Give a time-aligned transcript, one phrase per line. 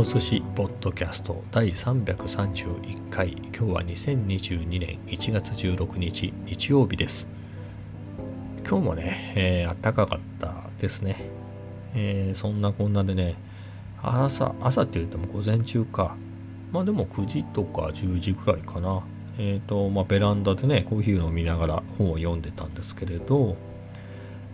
[0.00, 7.26] ト寿司ポッドキャスト第331回今日は2022年1月16日日曜日です
[8.66, 11.28] 今日もね、えー、暖かかったですね、
[11.94, 13.36] えー、そんなこんなでね
[14.02, 16.16] 朝朝って言っても午前中か
[16.72, 19.02] まあでも9時とか10時ぐらいかな
[19.36, 23.54] えっ、ー、とまあベランダでねコーヒーを飲みながら本を読んでたんですけれど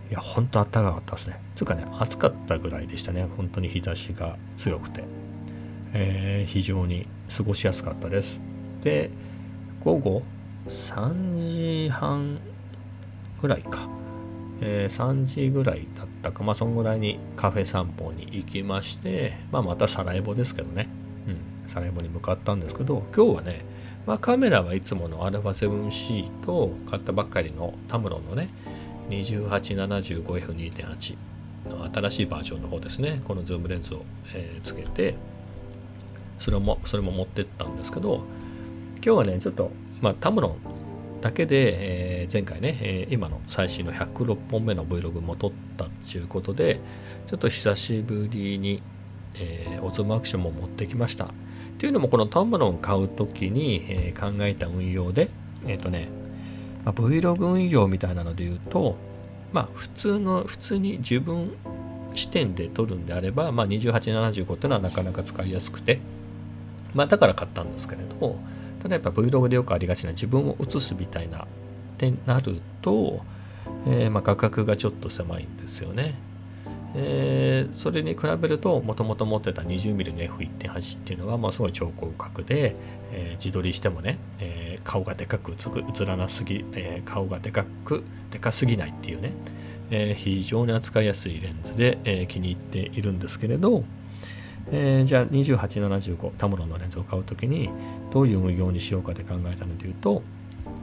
[0.09, 1.37] いや、ほんと暖かかったですね。
[1.53, 3.27] つうかね、暑かったぐらいでしたね。
[3.35, 5.03] 本当に日差しが強くて。
[5.93, 8.39] えー、非常に過ごしやすかったです。
[8.81, 9.11] で、
[9.83, 10.23] 午後
[10.67, 12.39] 3時半
[13.41, 13.87] ぐらいか。
[14.59, 20.89] えー、3時ぐらいだったか、まあ、そんぐらいにカフェ散歩に行きまして、まあ、またサラエボですけどね。
[21.27, 23.63] うん、サラエボに向かったんですけど、今日はね、
[24.07, 28.49] まあ、カメラはいつもの α7C と買ったばっかりのタムロンのね、
[29.09, 31.17] 2875F2.8
[31.69, 35.15] の新しいバージョンの方ですねこのズームレンズを、えー、つけて
[36.39, 38.23] それもそれも持ってったんですけど
[38.97, 39.71] 今日はねちょっと、
[40.01, 46.79] まあ、タムロンだけで、えー、前回ね、えー、今の最新の106本目の Vlog も撮ったっていうことで
[47.27, 48.81] ちょっと久しぶりに、
[49.35, 51.25] えー、 Osmo Action も持ってきました。
[51.25, 51.29] っ
[51.79, 55.29] ていうのもこのタムロン買う時に、え考えた運用で
[55.67, 56.09] えっ、とね
[56.87, 58.95] まあ、Vlog 運用みたいなので言うと、
[59.51, 61.51] まあ、普通の、普通に自分
[62.15, 65.99] 視点で撮るんであれば、まあ、2875っていうのはなかなか使いやすくて、
[66.97, 68.39] まあ、だから買ったんですけれど、
[68.81, 71.47] ただやっぱ Vlog でよくありがちな自分を映すみたいなっ
[71.99, 73.21] てなると、
[73.85, 76.15] えー、まあ画角がちょっと狭いんですよね。
[76.95, 82.75] えー、それに比べるともともと持ってた 20mm の F1.8 っていうのはまあすごい超広角で、
[83.11, 89.33] えー、自撮りしてもね、えー、顔がでかく映らなすぎ、え顔がでかくでかすぎないっていうね、
[89.91, 93.83] え非常に扱いやすいレンズで、え気に入っているんですけれど、
[94.71, 97.69] えじゃあ2875タムロンのレンズを買う時に
[98.11, 100.21] どういう運用にしようかで考えたのでいうと、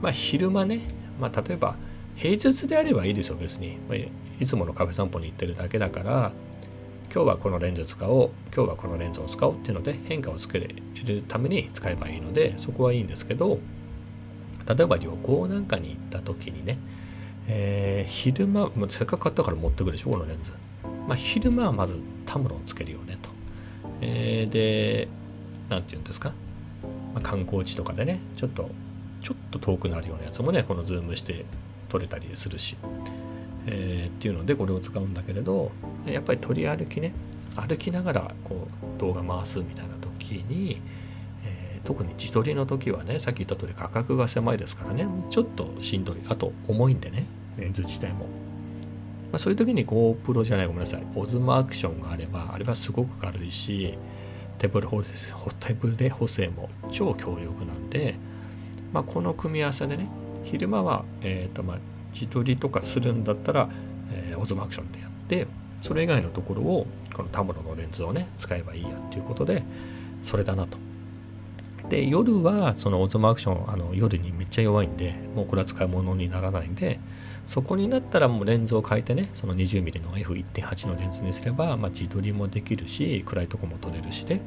[0.01, 0.81] まあ、昼間ね、
[1.19, 1.75] まあ、例えば
[2.15, 6.31] 平日であればいいですよ別に、まあ、いつものカフェ散歩に行ってるだけだから
[7.13, 13.59] 今日はこのレンズ使おう今日はこのレンズを使おうっていうので変化をつけるために使えばいいのでそこはいいんですけど
[14.67, 16.77] 例えば旅行なんかに行った時にね、
[17.47, 20.51] えー、昼間、まあ、せっかく買ったから持ってくるでしょこのレンズ、
[21.07, 23.29] まあ、昼間はまずタムロンつけるよねと、
[24.01, 25.07] えー、で
[25.69, 26.33] 何て言うんですか、
[27.13, 28.69] まあ、観光地とかでねちょっと
[29.21, 31.45] ちょっと遠くなるようなやつもねこのズームして
[31.89, 32.77] 撮れたりするし
[33.67, 35.71] えー、っていうのでこれを使うんだけれど
[36.05, 37.13] やっぱり撮り歩きね
[37.55, 40.81] 歩きながらこう動画回すみたいな時に、
[41.43, 46.17] えー、特に自撮りの時はねさっき言った通り価格が狭いですからねちょっとしんどい。
[46.27, 47.25] あと重いんでね
[47.57, 48.27] レンズ自体も、
[49.35, 53.97] まあ、そういう時に GoPro じゃないごめんなさいオズマアクションがあればあれはすごく軽いし
[54.59, 55.11] 手ブレ補正
[55.59, 58.15] 手ブレ補正も超強力なんで、
[58.93, 60.07] まあ、この組み合わせでね
[60.45, 61.77] 昼間は、えーとまあ、
[62.13, 63.67] 自撮りとかするんだったら、
[64.13, 65.47] えー、オズマアクションでやって
[65.81, 69.65] それ以外のところをこのタムロのレンズをね使えばいいやっていうことで
[70.23, 70.77] それだなと。
[71.89, 77.01] で夜はそのオズマアクションあの夜にめっちゃ弱いんでもうこれは使い物にならないんで
[77.47, 84.41] そこになったらもうレンズを変えてねその 20mm の F1.8 のレンズにすれば、まあ、自撮りもできるし暗いとこも撮れるしで、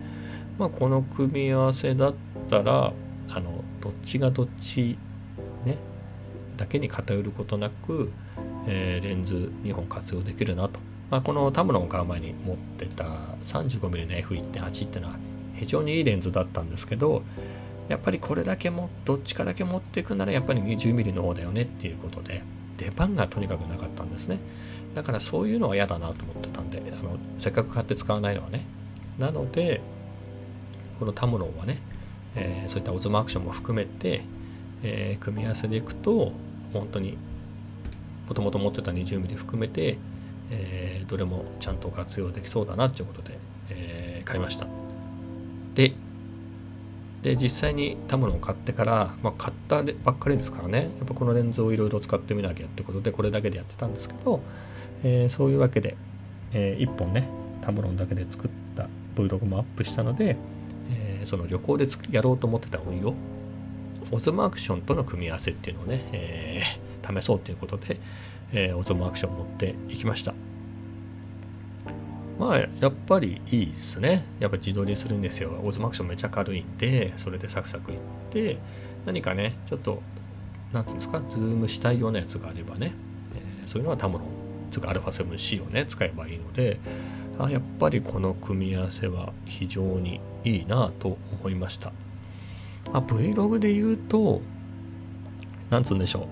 [0.59, 2.14] まあ、この組み合わせだっ
[2.50, 2.92] たら
[3.28, 4.98] あのどっちがどっち
[5.64, 5.78] ね
[6.56, 8.10] だけに偏ることなく、
[8.66, 13.04] えー、レンズ2本活用できるなと、まあ、このタムロン買う前に持ってた
[13.42, 15.16] 35mm の F1.8 っていうのは
[15.54, 17.22] 非常にいいレンズだったんですけど
[17.88, 22.42] やっぱりこれだけもどっちかだけ持っていくならやっぱり 20mm の方だよねっていうことで
[22.78, 24.41] 出番がとにかくなかったんですね。
[24.94, 28.65] だからそういうのは嫌だなと思ってたんであのせっかく買って使わないのはね。
[29.19, 29.81] なので
[30.99, 31.81] このタムロンはね、
[32.34, 34.23] えー、そういったオズマアクションも含めて、
[34.82, 36.32] えー、組み合わせでいくと
[36.73, 37.19] 本当に
[38.29, 39.99] もともと持ってた 20mm 含めて、
[40.50, 43.38] えー、どれもちゃんと活用できそうだなっていうことで、
[43.70, 44.67] え、買いました。
[45.75, 45.94] で
[47.23, 54.41] で実際にタムロンを買ってから、まあ、買ったばっかりですからねやっぱこのレンズをいろいろ使ってみなきゃってことでこれだけでやってたんですけど、
[55.03, 55.97] えー、そういうわけで、
[56.53, 57.29] えー、1本ね
[57.61, 60.37] タムロンだけで作った Vlog もアップしたので、
[60.91, 63.15] えー、その旅行でやろうと思ってた運用
[64.11, 66.62] Osmo Action との組み合わせっていうのをね、え、
[67.06, 68.00] 試そうということで、
[68.53, 70.35] えー、 Osmo Action 持っていきました。
[72.38, 74.25] まあ、やっぱりいいですね。
[74.38, 75.58] やっぱ自撮りするんですよ。
[75.62, 77.99] Osmo Action めちゃ軽いんで、それでサクサクいっ
[78.31, 78.58] て、
[79.05, 80.02] 何かね、ちょっと、
[80.73, 82.93] なんつうんですか、ズームしたいようなやつがあればね、
[83.35, 84.29] えー、そういうのはタムロン、
[84.70, 86.79] つうか α7C をね、使えばいいので、
[87.40, 91.93] あやっぱりこの組み合わせは非常にいいなと思いました。
[92.93, 94.43] あ、Vlog で言うと、
[95.70, 96.29] なんつうんでしょ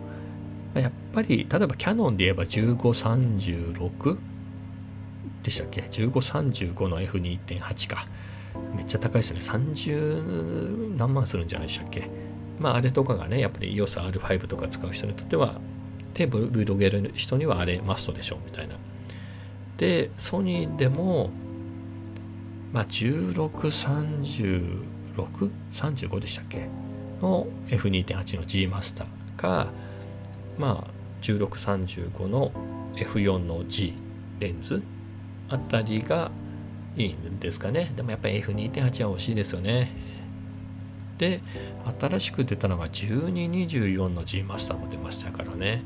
[0.74, 0.78] う。
[0.78, 4.18] やっぱり、例えばキャノンで言えば1536
[5.46, 8.06] でしたっけ ?1535 の F2.8 か。
[8.74, 9.40] めっちゃ高いですね。
[9.40, 12.10] 30何万するんじゃないでしたっけ？
[12.58, 15.60] まああれとかがね、やっぱり EOSR5 とか使う人にとっては、
[16.14, 18.76] で、Vlog やる人にはあれマストでしょみたいな。
[19.76, 21.30] で、ソニーでも、
[22.72, 24.82] まあ1636、
[25.70, 26.68] 35でしたっけ？
[27.22, 29.06] の F2.8 の G マスター
[29.36, 29.70] か、
[30.58, 30.90] まあ
[31.22, 32.50] 1635の
[32.96, 33.94] F4 の G
[34.40, 34.82] レンズ
[35.48, 36.30] あたりが
[36.96, 37.92] いいんですかね。
[37.96, 39.92] でもやっぱり F2.8 は欲しいですよね。
[41.18, 41.42] で、
[42.00, 45.82] 新しく出たのが1224の G マスターも出ましたからね。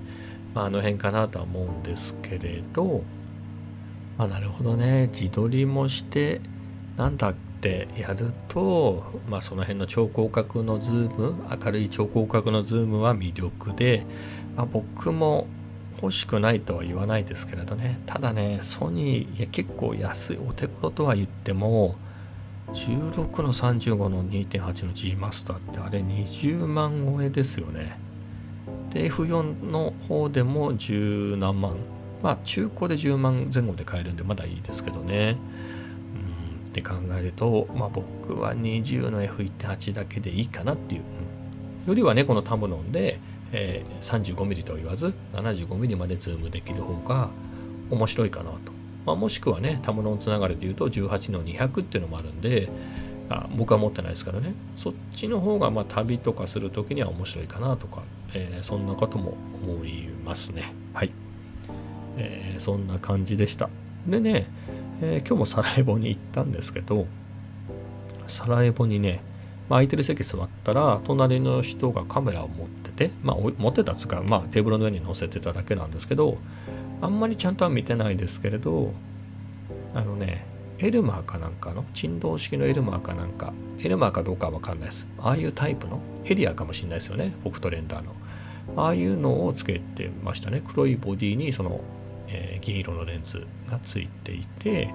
[0.54, 3.02] まあ、あの辺かなとは思うんですけれど、
[4.18, 5.08] まあ、なるほどね。
[5.12, 6.40] 自撮りもして、
[6.96, 11.34] なんだってやると、まあ、その辺の超広角のズーム、
[11.64, 14.04] 明るい超広角のズームは魅力で、
[14.56, 15.46] まあ、僕も
[16.02, 18.00] 欲しくないとは言わないですけれどね。
[18.06, 21.96] ただねソニーいや結構安いお手頃とは言っても
[22.68, 27.98] 16の35の2.8の G マスターってあれ20万超えですよね。
[28.92, 31.76] で F4 の方でも10何万。
[32.22, 35.36] まあ中古で10万前後で買えるんでまだいいですけどね。
[36.14, 41.02] うんって考えるとまあ僕は20の F1.8 だけでいいかなっていう、
[41.82, 43.18] うん、よりはねこのタムロンで
[43.52, 47.30] えー、35mm と言わず 75mm までズームできる方が
[47.90, 48.72] 面白いかなと、
[49.04, 52.70] まあ、もしくはねタムロンつながりで言うと18の200っていうのもあるんで
[53.28, 54.54] あ僕は持ってないですからね。
[54.76, 58.02] そっちの方がまあ旅とかする時には面白いかなとか、
[58.34, 60.72] えー、そんなことも思いますね。
[60.92, 61.12] はい、
[62.16, 63.70] えー、そんな感じでした。
[64.06, 64.48] でね、
[65.00, 67.06] えー、今日もサラエボに行ったんですけど
[68.26, 69.20] サラエボにね、
[69.68, 76.36] まあ、空いてる席座ったら隣の人がカメラを持ってて、まあ、持ってたつか、まあ、テーブルの上に乗せてただけなんですけど
[77.00, 78.92] あんまりちゃんとは見てないですけれど
[79.94, 80.44] あのね
[80.78, 85.06] エルマーかなんかの振動式のエルマーかなんかエルマーかどうかは分かんないです。
[85.18, 88.14] ああいうタイプのヘリアかもしれないですよねフォクトレンダーの。
[88.76, 90.62] ああいうのをつけてましたね。
[90.66, 91.80] 黒いボディにその、
[92.28, 94.94] えー、銀色のレンズがついていて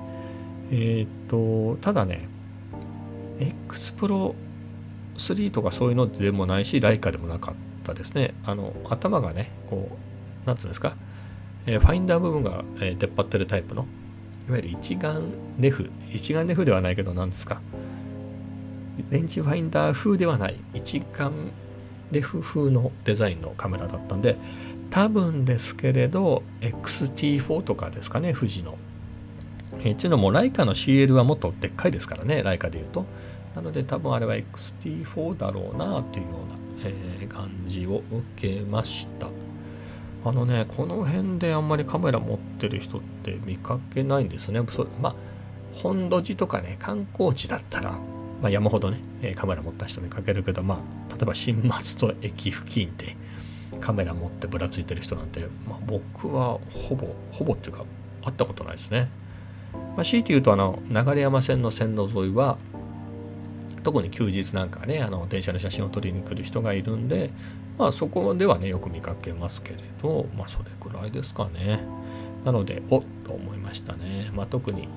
[0.72, 2.28] えっ、とただね
[3.40, 4.34] X プロ
[5.18, 7.56] 3とかそういうのでもないしライカでもなかっ
[7.86, 9.90] ったですねあの頭がねこ
[10.44, 10.96] うなんつうんですか、
[11.68, 13.86] えー、ファインダー部分が、えー、出っ張ってるタイプの
[14.50, 17.62] いわゆる一眼レフ一眼レフではないけど何ですか
[19.10, 21.52] レンジファインダー風ではない一眼
[22.12, 24.38] レフ風のデザインのカメラだったんで
[24.90, 28.78] 多分ですけれど XT4 とかですかね富士の。
[29.80, 33.06] え、っていうのもライカの CL はもっとでっかいですからねライカで言うと。
[33.56, 39.27] なので多分あれは XT4 だろうなっていうようなえー、感じを受けました
[40.27, 44.62] あのねこの辺であんまりカメラ持ってる人って見かけないんですね
[45.00, 45.16] まあ
[45.74, 47.92] 本土寺とかね観光地だったら、
[48.42, 49.00] まあ、山ほどね
[49.36, 53.15] カメラ持った人見かけるけどまあ例えば新松戸駅付近で
[53.79, 57.86] カメラ持ってぶらついてる人なんて、まあ、僕はほぼほぼっていうか
[58.24, 59.10] 会ったことないですね。
[59.96, 62.58] まあ、強いて言うとあの流山線の線路沿いは
[63.86, 67.30] 特に休日なんかねあの電車の写真を撮りに来る人がいるんで
[67.77, 71.82] まあそこではねよく見かけますけれどまあそれくらいですかね。
[72.44, 74.32] なのでおっと思いましたね。
[74.34, 74.88] まあ特に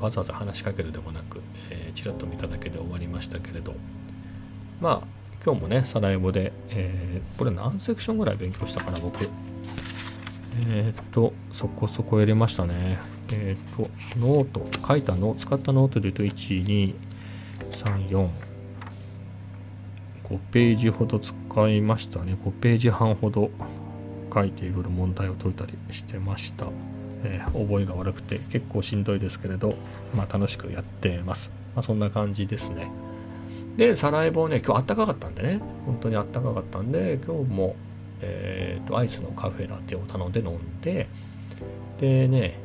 [0.00, 3.74] わざわざ話しかけるでもなく、え、ちらっと見ただけで終わりましたけれど。
[4.80, 5.06] まあ
[5.44, 9.28] 今日もねサラエボで、えー、これ何セクションぐらい勉強したかな僕。
[10.68, 12.98] えっ、とそこそこやりましたね。
[13.32, 13.88] えっ、と
[14.18, 14.66] ノート。
[14.86, 15.34] 書いたの？
[15.38, 16.94] 使ったノートで言うと1 2
[17.70, 18.28] 34
[20.24, 21.34] 5ページほど使
[21.68, 22.36] いましたね。
[22.42, 23.50] 5ページ半ほど
[24.32, 26.66] 書いていろいろ問題を解いたりしてました、
[27.22, 29.74] えー、覚えが悪くて結構しんどいですけれど、
[30.14, 32.90] まあ、楽しくやってます、まあ、そんな感じですね。
[33.76, 35.60] でサラエボね今日あったかかったんでね。
[35.86, 37.76] 本当にあったかかったんで今日も
[38.20, 41.08] えーとアイスのカフェラテを頼んで飲んで
[42.00, 42.58] でね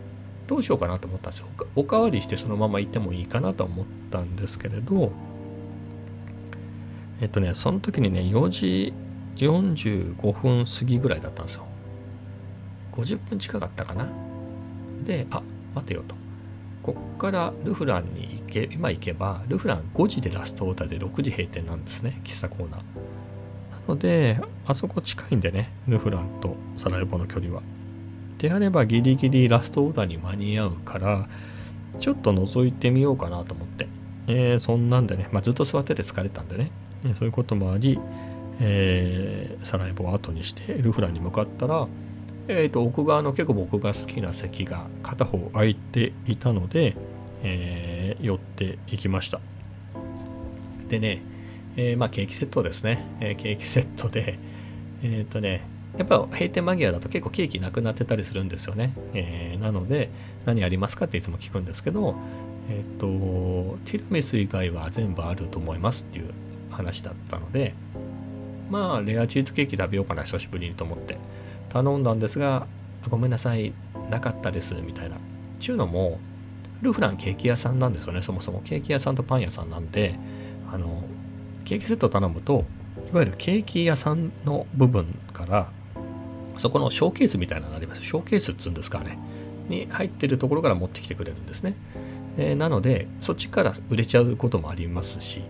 [0.48, 1.48] どうしようかなと思ったんですよ。
[1.76, 5.12] おかわりしてそのままいてもいいかなと思ったんですけれど、
[7.22, 8.94] えっとね、その時にね、4時
[9.38, 11.66] 45分過ぎぐらいだったんですよ。
[12.94, 14.10] 50分近かったかな。
[15.04, 15.42] で、あ、
[15.76, 16.16] 待てよと。
[16.82, 22.80] こっからルフランに行け、今行けば、ルフラン5時でラストオーダーで6時閉店なんですね、喫茶コーナー。
[22.80, 27.62] なので、あそこ近いんでね、ルフランとサラエボの距離は。
[28.38, 31.28] であればギリギリラストオーダーに間に合うから
[32.00, 33.88] ちょっと覗いてみようかなと思って、
[34.28, 36.72] えー、そんなんでね、まあ、ずっと座ってて疲れたんでね、
[37.18, 38.00] そういうこともあり、
[38.60, 41.88] えー、サラエボを後にしてルフランに向かったら、
[42.48, 46.96] えーと、奥側の結構僕が好きな席が片方空いていたので、
[47.44, 49.40] えー、寄っていきました。
[50.90, 51.22] でね、
[51.76, 54.40] えー、まあケーキセットですね、えー、ケーキセットで
[55.04, 60.10] えっ、とねやっぱ閉店間際だと結構ケーキなくなってたりするんですよね、えー、なので
[60.46, 62.16] 何ありますかっていつも聞くんですけど
[62.70, 63.08] えっ、と
[63.86, 66.32] ティラミス以外は全部あると思いますっていう
[66.70, 67.74] 話だったので
[68.70, 71.18] まあレアチーズケーキ食べようかな久しぶりにと思って。
[71.70, 72.68] 頼んだんですが
[73.10, 73.74] ごめんなさい
[74.10, 75.18] なかったですみたいな。
[75.60, 76.20] ちゅうのも
[76.82, 78.62] ルフランケーキ屋さんなんですよねそもそも。
[78.64, 80.20] ケーキ屋さんとパン屋さんなんで
[80.72, 81.04] あの
[81.66, 82.66] ケーキセット頼むと
[83.12, 85.72] いわゆるケーキ屋さんの部分から
[86.58, 88.04] そこのショーケースみたいなのがあります。
[88.04, 89.18] ショーケースっつうんですかね。
[89.70, 91.76] に入ってるところから持ってきてくれるんですね、
[92.38, 95.42] えー、なのでそっちから売れちゃうこともありますし。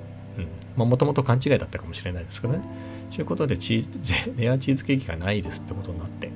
[0.76, 2.62] もともと勘違いだったかもしれないですけどね。
[3.10, 6.32] そういうことでチー レアチーズケーキがないですってことになって。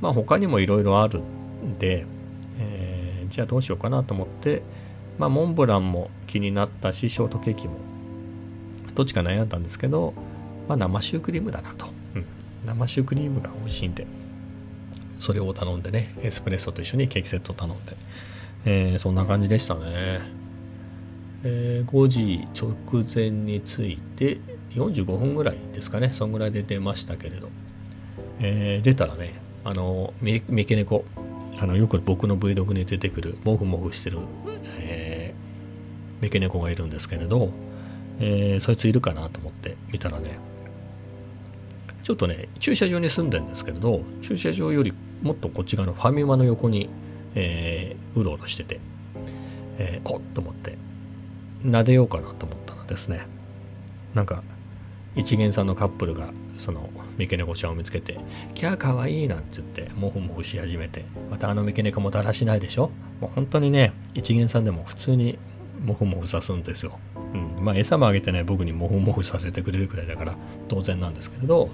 [0.00, 2.04] まあ他にもいろいろあるんで、
[2.58, 4.62] えー、じゃあどうしようかなと思って
[5.18, 7.74] まあモンブランも気になったしショートケーキも
[8.94, 10.12] どっちか悩んだんですけど、
[10.68, 11.86] まあ、生シュークリームだなと、
[12.68, 14.06] 生シュークリームが美味しいんで。
[15.18, 17.96] それを頼んでねエスプレッソと一緒にケーキセットを頼んで、
[18.64, 20.20] えー、そんな感じでしたね、
[21.44, 24.38] えー、5時直前に着いて
[24.74, 26.10] 45分ぐらいですかね。
[26.12, 27.48] そんぐらいで出ましたけれど、
[28.38, 29.34] えー、出たらね
[29.64, 31.04] あの三毛猫
[31.58, 34.20] あのよく僕の Vlog に出てくるモフモフしてる、
[34.78, 37.50] えー、三毛猫がいるんですけれど、
[38.20, 40.38] えー、そいついるかなと思って見たらね
[42.08, 46.88] ちょっとね駐車場に住んでるんですけれど駐車場よりもっとこっち側のファミマの横に、
[47.34, 48.80] えー、うろうろしてて、
[49.76, 50.78] えー、おっと思って
[51.66, 53.26] 撫でようかなと思ったらですね。
[54.14, 54.42] なんか
[55.16, 56.88] 一元さんのカップルがその
[57.18, 58.18] 三毛猫ちゃんを見つけて
[58.54, 62.90] 「キャーかわいい」なんて言ってモフモフし始めてまたあの三毛猫もだらしないでしょ？
[63.20, 65.38] もう本当にね一元さんでも普通に
[65.84, 66.98] モフモフさすんですよ、
[67.34, 70.38] うん、まあ餌もあげてね僕にモフモフさせてくれるくらいだから
[70.68, 71.68] 当然なんですけれど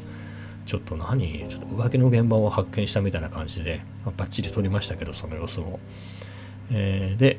[0.66, 1.47] ちょっと何？
[1.49, 5.78] ちょっと浮気の現場を発見したみたいな感じで、まあ、バッチリ撮りましたけどその様子を、
[6.71, 7.38] えー、で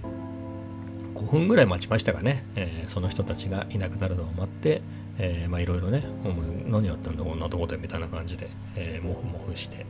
[1.15, 4.81] 5分ぐらい待ちましたがね、えー、その人たちがいなくなるのを待って
[5.17, 6.03] えー、まあいろいろね、
[6.67, 9.85] 何やってんだ、こんなとこでみたいな感じで、えー、もふもふして、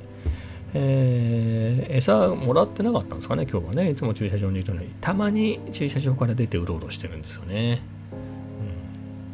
[0.76, 7.82] えー、餌もらってなかったんですかね、今日はね、いつも駐車場にいるのに、たまに駐車場から出てうろうろしてるんですよね。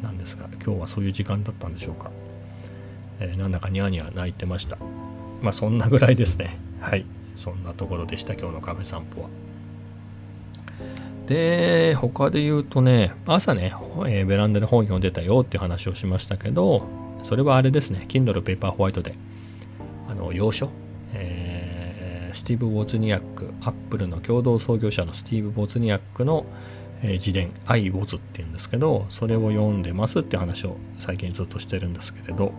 [0.00, 2.10] ん、なんですが、今日はそういう時間だったんでしょうか？
[3.22, 4.76] えー、なんだかニャーニャー泣いてました。
[5.40, 6.58] まあそんなぐらいですね。
[6.80, 7.06] はい。
[7.36, 9.28] そんなところでした、今日のカフェ散歩は。
[11.26, 13.72] で、他で言うとね、朝ね、
[14.06, 16.86] えー、ベランダで本読んでたよって話をしましたけど、
[17.22, 19.14] それはあれですね、Kindle Paper White で、
[20.08, 20.68] あの、要所、
[21.14, 26.44] えー、スティーブ・ウォズニアック、アップルの共同創業者のスティーブ・ウォズニアックの、
[27.04, 32.52] え、自伝、I was っていうんですけど、それを読んでますって話を最近ずっとしてるんですけれど、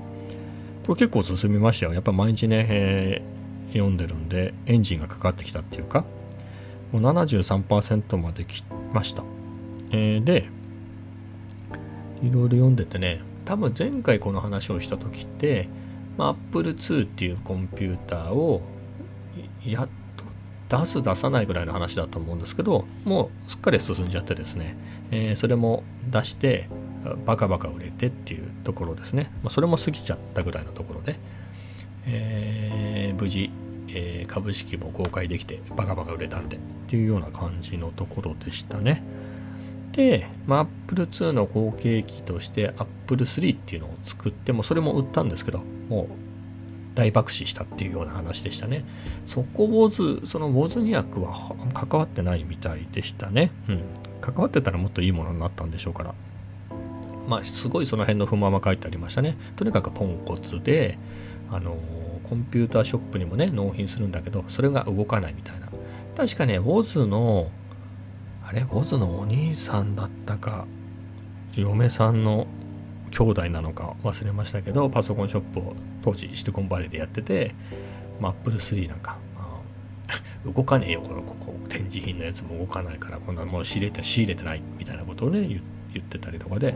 [0.86, 1.94] これ結構進みましたよ。
[1.94, 6.06] やっぱ毎日ね、えー、読んでるんで、エンジンがかかってきたっていうか、
[6.92, 8.63] もう73%まで来
[8.94, 9.24] ました。
[9.92, 10.50] えー、で、
[12.22, 15.68] いろいろ読んでてね、多分前回この話をした時って、
[16.18, 18.62] まあ、Apple II っていうコンピューターを
[19.66, 19.90] やっ
[20.70, 24.78] と出す出さないぐらいの話だと思うんですけど、もうすっかり進んじゃってですね、
[25.12, 26.70] えー、それも出して
[27.25, 29.31] バカバカ売れてっていうところですね。
[29.43, 31.17] まあ、それも過ぎちゃったぐらいのところで、
[32.05, 33.51] えー、無事
[33.95, 39.03] えー、株式も公開できてバカバカ売れたんでっていうような感じのところでしたね。
[39.91, 46.07] で、まあ、Apple II の後継機として Apple3 っていうのを作ってもそれも売ったんですけどもう
[46.95, 48.83] 大爆死したっていうような話でしたね。
[49.25, 53.51] そこウォズ、そのウォズニアックは関わってないみたいでしたね。
[53.67, 53.83] うん。
[54.22, 56.13] 関わってたらもっといいものになったんでしょうから。
[57.27, 59.38] まあ、すごいその辺の不満は書いてありましたね。
[59.56, 60.98] とにかくポンコツで、
[61.50, 61.77] あの
[62.24, 65.70] コンピューターショップにもね納品するんだけどそれが動かないみたいな。
[66.15, 67.50] 確かね WOZ の
[68.44, 70.65] あれ？WOZ のお兄さんだったか
[71.56, 72.48] 嫁さんの
[73.12, 77.53] 兄弟なのか忘れましたけどパソコンショップを当時シリコンバレーでやってて、
[78.20, 79.62] まあ、Apple 3なんか、ま
[80.08, 80.12] あ、
[80.51, 81.53] 動かねえよこのここ。
[81.70, 85.62] 展示品のやつも動かないからこんなもう仕入れて仕入れてないみたいなことをね言っ
[85.94, 86.76] 言ってたりとかで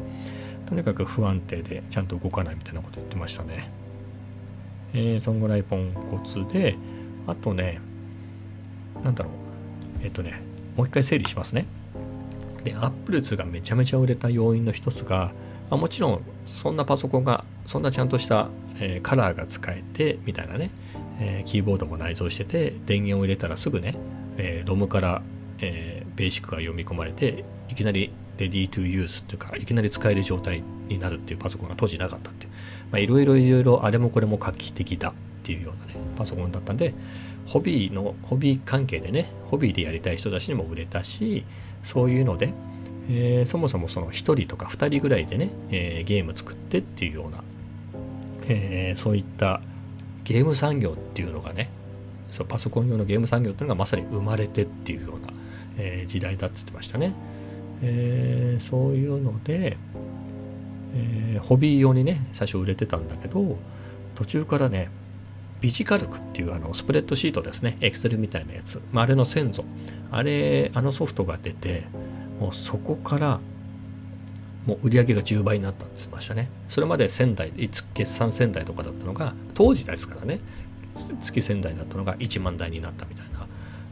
[0.67, 3.69] とにかく不安定でちゃんと動かないみたいなこと言ってましたね。
[4.93, 6.75] えー、そんぐらいポンコツで、
[7.25, 7.79] あとね、
[9.03, 9.33] なんだろう、
[10.03, 10.41] えっ、とね、
[10.75, 11.65] もう一回整理しますね。
[12.63, 15.31] で、Apple2 がめちゃめちゃ売れた要因の一つが、
[15.69, 20.71] まあ、もちろんそんなパソコンがそんなちゃんとした、えー、カラーが使えてみたいなね、
[21.19, 23.95] えー、キーボードも内蔵してて電源を入れたらすぐね、
[24.37, 25.21] えー、ロムから、
[25.59, 35.13] えー、ベーシックが読み込まれていきなりレディートゥーユースっていうかいきなり使える状態になるっていうパソコンが当時なかったっていういろいろいろいろあれもこれも画期的だっ
[35.43, 36.93] ていうようなねパソコンだったんで
[37.45, 41.45] ホビーのホビー関係でねホビーでやりたい人たちにも売れたし
[41.83, 42.53] そういうので、
[43.09, 47.43] えー、そもそもその1人とか2人ぐらいでね、えー、ゲーム作ってっていうような、
[48.47, 49.61] えー、そういった
[50.25, 51.69] ゲーム産業っていうのがね
[52.31, 55.33] そうパソコン用のゲーム産業っていうのがまさに生まれてっていうような、
[55.77, 57.13] え時代だっつってましたね。
[57.81, 59.77] えー、そういうので、
[60.95, 63.57] えー、ホビー用にね最初売れてたんだけど
[64.15, 64.89] 途中からね
[65.61, 69.65] ビジカルクっていうあのスプレッドシートですねエクセルみたいなやつ、まあ、あれの先祖
[70.11, 71.85] あれあのソフトが出て
[72.39, 73.39] もうそこから
[74.65, 76.49] もう売り上げが10倍になったって言ってましたね。
[76.67, 77.51] それまで1000台
[77.93, 80.41] 決算1000台とかだったのが当時ですからね
[81.21, 83.47] 月1000台だったのが1万台になったみたいな、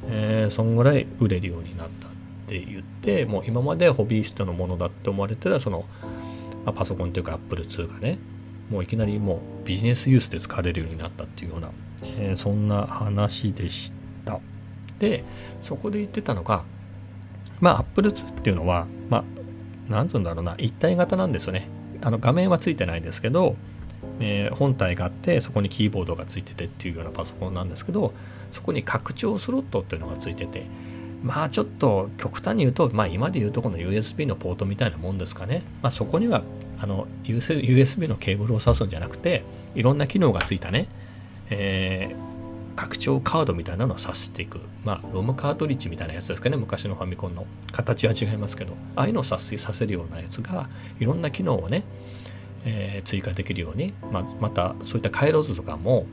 [0.08, 2.10] えー、そんぐらい売れるようになった
[2.46, 5.86] って言ってもう今までホビーストのものだって思われてたその、
[6.64, 8.20] まあ、パソコンというか Apple II がね
[8.70, 11.72] もういきなりもうビジネスユースで使われるようになったっていうような、
[12.04, 13.92] えー、そんな話でし
[14.26, 14.40] た。
[15.00, 15.24] で
[15.62, 16.64] そこで言ってたのが
[17.60, 19.24] まあ Apple II っていうのはま
[19.90, 21.68] あなんつうんだろうな一体型なんですよね。
[22.02, 23.56] あの画面はついてないんですけど
[24.20, 28.14] えー、本体があってそこにキーボードがついててっていうようなパソコンなんですけど
[28.52, 30.66] そこに拡張スロットっていうのがついてて
[31.26, 35.64] まあちょっと極端に言うと、まあ今で言うとこの USB のポートみたいなもんですかね。
[35.82, 36.44] まあそこには
[36.80, 40.88] あの USB のケーブルを挿すんじゃなくて、いろんな機能がついたね、
[41.50, 44.60] えー、拡張カードみたいなのを挿していく。
[44.84, 46.58] まあロムカートリッジみたいなやつですかね。
[46.58, 51.86] 昔のファミコンの形は違いますけど、ああいうのを撮水させるようなやつが、いろんな機能をね、
[52.66, 56.06] えー、追加できるように、ま、またそういった回路図とかも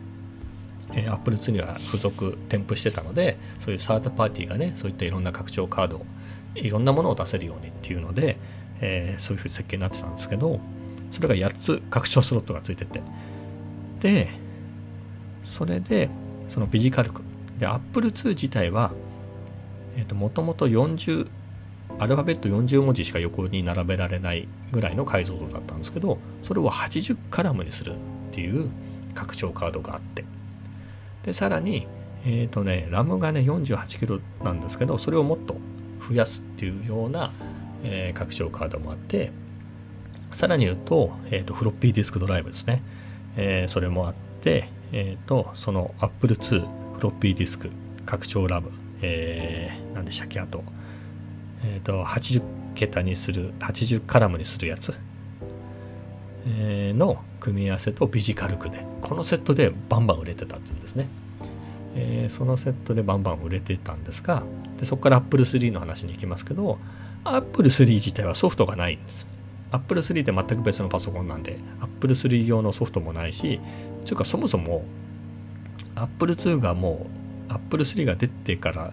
[0.95, 6.05] えー、Apple II には付属添付してたのでそういうサードパーティーがねそういったいろんな拡張カード
[6.55, 8.39] いろんなものを出せるようにっていうので、
[8.81, 10.61] えー、そういうふうに設計になってたんですけど
[11.11, 13.01] それが8つ拡張スロットがついてて。
[14.01, 14.29] で
[15.45, 16.09] それで
[16.49, 17.23] そのビジカルク
[17.59, 18.93] で Apple II 自体は
[20.15, 21.29] もともと40
[21.99, 27.97] アルファベット40文字しか横に並べられないぐらいの解像度だったんですけどそれを80カラムにするっ
[28.33, 28.69] ていう
[29.15, 30.25] 拡張カードがあって。
[31.25, 31.87] でさらに
[32.25, 35.57] え、ー、とねラムがね 48kg なんですけどそれをもっと
[36.07, 37.33] 増やすっていうような、
[37.85, 39.31] えー、拡張カードもあって
[40.33, 42.83] さらに言うと,、えーと、フロッピーディスクドライブですね、
[43.37, 46.61] えー、それもあって、えーと、その Apple II
[46.95, 47.71] フロッピーディスク
[48.07, 50.65] 拡張ラム、えー、何でしたっけあと,、
[51.65, 52.43] えーと、80
[52.75, 54.95] 桁にする80カラムにするやつ、
[56.47, 61.09] の組み合わせとビジカルクでこのセットでバンバン売れてたっていうんですね、
[61.95, 64.43] えー、そのセットでバンバン売れてたんですが
[64.79, 66.79] でそこから Apple 3の話に行きますけど
[67.25, 69.27] Apple 3自体はソフトがないんです。
[69.71, 73.61] Apple 3って全く別のパソコンなんで Apple 3用のソフトもないし
[74.05, 74.85] というかそもそも
[75.95, 77.07] Apple 2がも
[77.49, 78.93] う Apple 3が出てから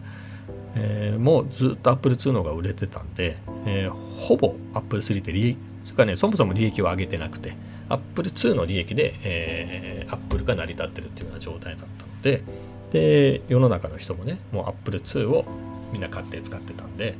[0.75, 7.55] えー、もうずっと Apple 2の方が売れてたんで、えー、ほぼ Apple 3って利益、つかね、そもそも利益を上げてなくて、
[7.89, 12.43] Apple 2の利益で、えー、Apple が成り立ってるっていうような状態だったので、
[12.91, 15.45] で、世の中の人もね、もう Apple 2を
[15.91, 17.15] みんな買って使ってたんで、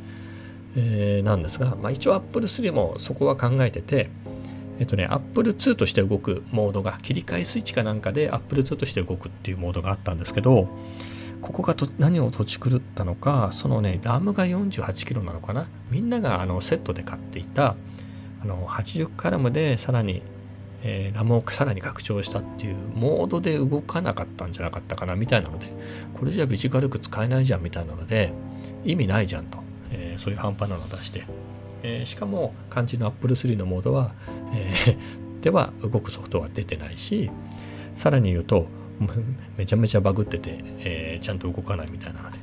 [0.76, 4.10] えー、なんですが、まあ、一応 Apple 3もそこは考えてて、
[4.80, 10.70] えっとね、Apple 2として動くモードが、切り替えスイッチかなんかで Apple 2として動くっていうモードがあったんですけど、
[11.42, 15.68] ここがと何を土地狂ったのか、そのね、ラムが 48kg なのかな。
[15.90, 17.76] みんながあのセットで買っていた
[18.42, 20.22] あの80カラムでさらに
[20.82, 25.68] えー、ラムをさらに拡張したっていうモードで動かなかったんじゃなかったかなみたいなので
[26.14, 28.32] これじゃビジュアルク使えないじゃんみたいなので
[28.86, 29.60] 意味ないじゃんと、
[29.92, 31.26] えー、そういう半端なのを出して、
[31.84, 34.14] えー、しかも肝心の Apple 3のモードは、
[34.54, 37.30] えー、 では動くソフトは出てないし
[37.96, 38.68] さらに言うと
[39.58, 42.38] めちゃめちゃバグってて、えー、ちゃんと動かないみたいなので、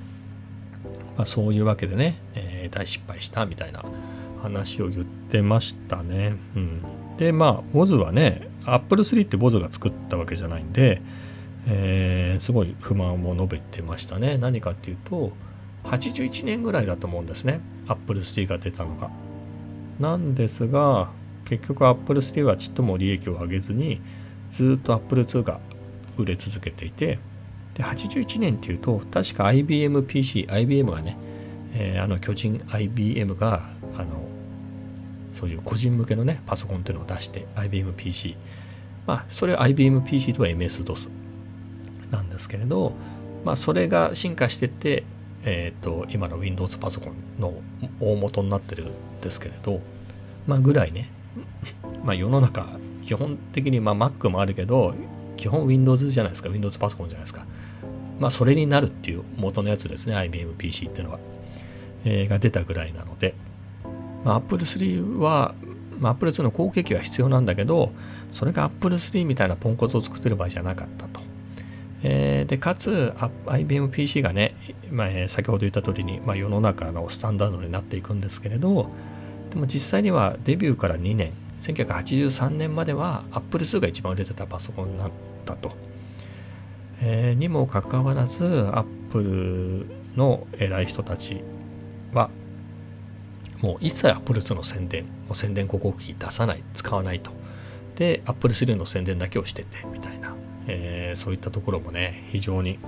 [1.17, 3.85] まあ、そういうわけでね、えー、大失敗したみたいな
[4.43, 6.37] 話を言ってましたね。
[6.55, 6.81] うん、
[7.19, 11.01] でまあ WOZ はね Apple 3って WOZ が作ったわけじゃないんで、
[11.67, 14.39] えー、すごい不満を述べてましたね。
[14.39, 15.33] 何かっていうと
[15.85, 19.11] 81年ぐらいだと思うんですね Apple 3が出たのが。
[20.01, 21.11] なんですが
[21.47, 24.01] 結局 Apple 3はちっとも利益を上げずに
[24.51, 25.61] ずっと Apple 2が
[26.17, 27.19] 売れ続けていて
[27.75, 31.17] で81年っていうと確か IBM PC IBM がね
[31.79, 34.27] えー、あの巨人 IBM があの
[35.33, 38.37] そういう個人向けのねパソコンっていうのを出して IBMPC
[39.07, 41.11] まあそれは IBMPC とは MS-DOS
[42.11, 42.95] なんですけれど
[43.45, 45.05] まあそれが進化してって
[45.49, 47.55] えーと、今の Windows パソコンの
[48.01, 49.81] 大元になってるんですけれど、
[50.45, 51.09] まあ、ぐらいね、
[52.05, 52.67] まあ、世の中
[53.05, 54.97] 基本的にまあ Mac もあるけど
[55.37, 56.49] 基本 Windows じゃないですか。
[56.49, 57.45] Windows パソコンじゃないですか。
[58.19, 60.15] まあそれになるっていう元のやつですね。
[60.15, 61.21] IBM-PC っていうのは、
[62.05, 63.35] えー、が出たぐらいなので、
[64.25, 65.55] まあ、Apple 3は、
[66.01, 67.93] まあ、Apple 2の後継機は必要なんだけど
[68.33, 71.21] それが Apple 3みたいなポンコツを作ってる場合じゃなかったと。
[72.03, 73.13] えー、でかつ
[73.47, 74.55] IBM-PC がね、
[74.91, 78.91] まあ、先ほど言った通りに、まあ、世の中のスタンダードになっていくんですけれど
[79.51, 81.33] でも実際にはデビューから2年。
[81.75, 85.11] 1983年までは Apple II が一番売れてたパソコンになっ
[85.45, 85.73] たと、
[87.01, 91.43] えー、にもかかわらず Apple の偉い人たち
[92.13, 92.31] は
[93.61, 97.31] もう一切 Apple II の宣伝もう宣伝広告機出さない使わないと。
[97.97, 100.35] で Apple III の宣伝だけをしててみたいな。
[100.69, 102.79] えー、そういったところもね非常に、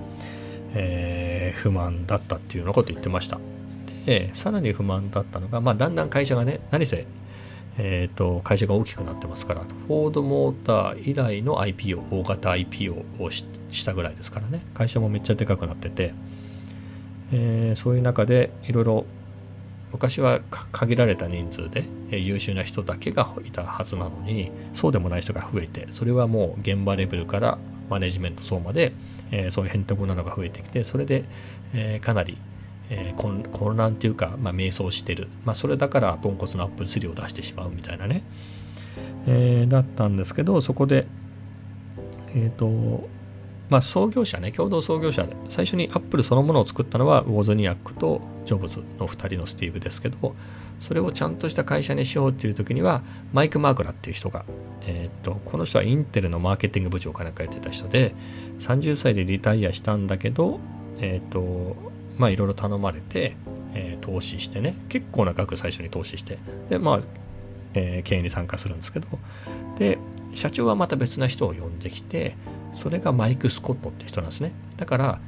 [0.73, 3.39] えー、不満だったっていうようなこと言ってました。
[4.05, 7.05] でさらに不満だったのが、まあ、だんだん会社がね何せ
[7.77, 14.61] えーと、会社が大きくなってますからフォードモーター以来の IPO 大型 IPO をしたぐらいですからね。
[14.73, 16.13] 会社もめっちゃでかくなってて、
[17.31, 19.05] えー、そういう中でいろいろ
[19.91, 27.57] 昔は限られた人数で優秀な人だけがいたはずなのにそうでもない人が増えてそれはもう現場レベルから
[27.89, 28.93] マネジメント層まで、
[29.31, 31.25] えー、そういうへんてこなのが増えてきてそれで、
[31.73, 32.37] えー、かなり、
[32.89, 38.23] えー、混乱というか、まあ、迷走してる、まあ、それだからポンコツのアップル3を出してしまうみたいなね、
[39.27, 41.07] えー、だったんですけどそこで
[42.35, 43.07] えっ、と
[43.69, 50.35] まあ、創業者ね、共同創業者で、最初にアップルそのものを作ったのはウォズニアックとジョブズの2人のスティーブですけど、
[50.79, 54.43] それをちゃんとした会社にしようっていう時には、マイク・マークラっていう人が、
[54.81, 58.15] えー、と、この人はインテルのマーケティング部長かなんかやってた人で、
[58.59, 60.59] 30歳でリタイアしたんだけど、
[60.97, 61.75] えー、っと、
[62.19, 63.35] まあいろいろ頼まれて、
[63.73, 66.37] えー、投資してね、結構な額最初に投資して、
[66.69, 66.99] で、まあ、
[67.73, 69.07] えー、経営に参加するんですけど、
[69.79, 69.97] で、
[70.35, 72.35] 社長はまた別な人を呼んできて、
[72.75, 74.51] それがマイク・スコットって人なんですね。
[74.77, 75.19] だから、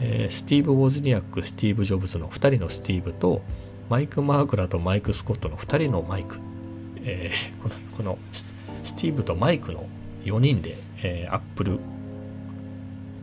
[0.00, 3.42] えー、スティーブ・ウォズニアック、スティーブ・ジョブズの2人のスティーブと、
[3.90, 6.38] マイク・マークラとマイク・スコットの2人のマイク、
[7.02, 8.44] えー、このこのス
[8.94, 9.86] ティーブとマイクの
[10.22, 11.80] 4人で、えー、アップル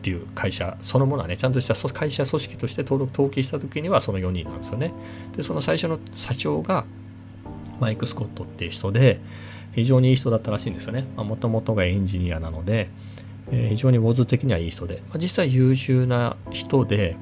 [0.08, 4.94] ていう会社そのものはねちゃんとした会社組織として登録登記した時にはその4人なんですよね。
[5.36, 6.84] でその最初の社長が
[7.80, 9.20] マイク・スコットっていう人で
[9.74, 11.06] 非常にいい人だったらしいんですよね。
[11.16, 12.90] もともとがエンジニアなので
[13.50, 17.16] えー、非常にウォーズ的にはいい人で、まあ、実際優秀な人で、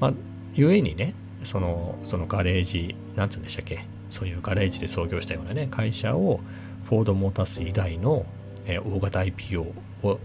[0.00, 0.12] まあ、
[0.54, 6.40] ゆえにね、そのそのガレージ、なんつうんでしたっけ、そういうガレージで創業したようなね、会社を
[6.84, 8.24] フォード・モータース以来の、
[8.66, 10.20] え、大型 IPO を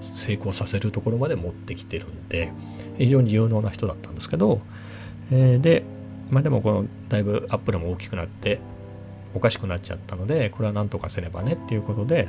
[0.00, 2.52] 成功させるところまで持ってきてるんで、
[2.98, 4.60] 非常に有能な人だったんですけど、
[5.30, 5.84] えー、で、
[6.30, 8.60] まあでもこのだいぶアップルも大きくなって
[9.34, 12.28] おかしくなっちゃったので、これは何とかすればねっていうことで、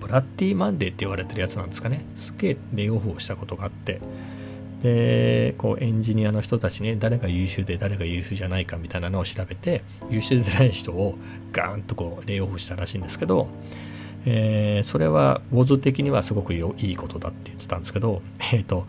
[0.00, 2.04] ブラッディマンデーって言われてるやつなんですかね。
[2.16, 4.00] すげえレイオフをしたことがあって、
[4.82, 11.16] で、こうエンジニアの人たちに誰が優秀で誰が優秀じゃないかみたいなのを調べて、優秀でない人を
[11.52, 13.48] ガーンとこうレイオフしたらしいんですけど、
[14.26, 18.86] えー、それはウォズ的にはすごくいいことだって言ってたんですけど、 え、ー、と、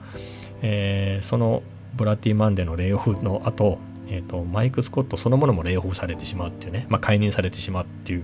[0.62, 1.64] えー、その
[1.96, 8.24] ブラッディマンデーのレイオフの後、えーと、マイク・スコットそのものもレイオフされてしまうっていうね、まあ、解任されてしまうっていう、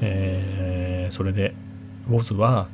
[0.00, 1.54] えー、それで
[2.08, 2.68] ウォズは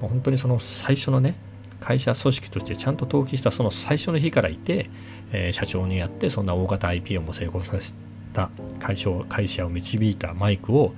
[0.00, 1.36] 本当にその最初のね
[1.80, 4.88] 会社組織としてちゃんと登記したその最初の日からいて、
[5.32, 7.92] えー、社長にやってそんな大型 IPO も成功させ
[8.32, 10.94] た会社を会社を導いたマイクを、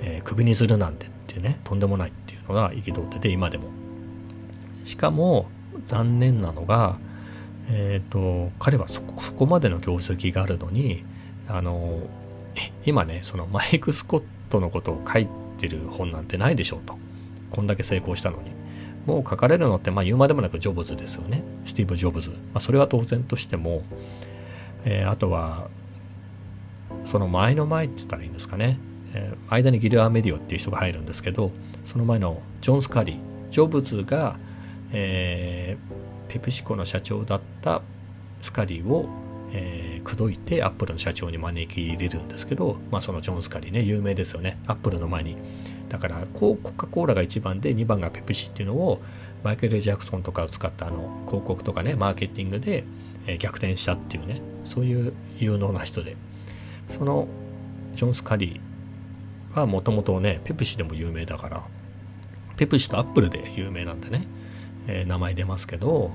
[0.00, 3.68] えー、クビにするなんてってねとんでもないっていうのが憤ってて今でも。
[4.84, 5.46] しかも
[5.86, 6.98] 残念なのが
[7.68, 11.04] えっ、ー、と彼はそこまでの業績があるのに
[11.46, 12.00] あの
[12.84, 15.28] 今ねそのマイク・スコットのことを書い
[15.58, 16.96] てる本なんてないでしょうと。
[17.50, 18.50] こんだけ成功したのに。
[19.06, 21.42] もう書かれるのってまあ言うまでもなくジョブズですよね。
[21.64, 23.82] スティーブ・ジョブズ、まあ、それは当然としても、
[24.84, 25.68] えー、あとは
[27.04, 28.78] その前の前って言ったらいいんですかね、
[29.14, 31.50] えー、間にギル・アメディオっていう人が入るんですけど
[31.84, 33.18] その前のジョン・スカリー
[33.50, 34.38] ジョブズが、
[34.92, 37.82] えー、ペプシコの社長だった
[38.40, 39.08] スカリーを
[39.54, 44.58] えー、口説いてアップルの社長に招き入れるんですけど、まあ、そのジョン・スカリーね有名ですよね。
[44.66, 45.36] アップルの前に。
[45.88, 49.02] だからコカ・コーラが1番で2番がペプシっていうのを
[49.44, 52.84] マイケル・ジャクソンとかを使ったあの広告とかねマーケティングで、
[53.26, 56.16] え、逆転したっていうねそういう有能な人で。
[56.88, 57.28] その
[57.94, 58.71] ジョン・スカリー
[59.54, 61.62] はもともとねペプシでも有名だから
[62.56, 64.26] ペプシとアップルで有名なんでね、
[64.86, 66.10] えー、名前出ますけど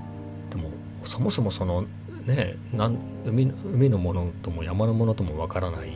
[0.50, 0.72] でも
[1.06, 1.86] そもそもその
[2.26, 5.92] ねなん海海のものとも山のものともわからない、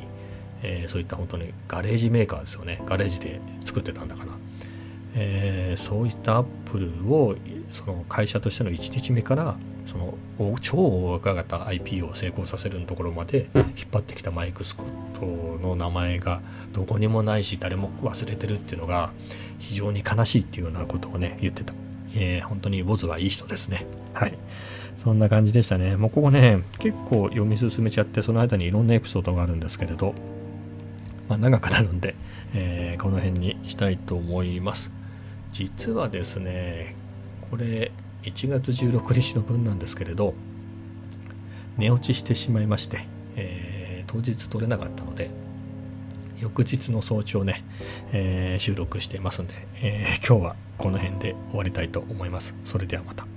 [0.63, 2.81] えー、そういった本当にガレージメーカーですよね。
[2.85, 4.31] ガレージで作ってたんだから、
[5.15, 7.35] えー、そういったアップルを
[7.69, 10.13] その会社としての1日目からその
[10.61, 16.41] 超大型 IP を成功させるところまで引っ張ってきたマイク・スコットの名前が
[16.73, 19.11] どこにもないし誰も忘れてるっていうのが
[19.59, 21.73] 非常に悲しいっていうようなことをね言ってた、
[22.15, 23.85] えー、本当にボズはいい人ですね。
[24.13, 24.37] はい。
[24.97, 25.95] そんな感じでしたね。
[25.95, 30.13] もうここね結構読み進めちゃってその間にいろんなエピソードがあるんですけれど、
[31.27, 32.15] まあ、長くなるんで、
[32.53, 34.91] えー、この辺にしたいと思います。
[35.51, 36.95] 実はですね
[37.49, 37.91] これ
[38.23, 40.33] 1月16日の分なんですけれど
[41.77, 45.31] 寝落ちしてしまいまして、えー、当日撮れなかったので
[46.39, 47.63] 翌日の早朝ね、
[48.11, 52.55] えー、収録してますんで、えー、今日はこの辺で終わりたいと思います。
[52.65, 53.30] それではまた。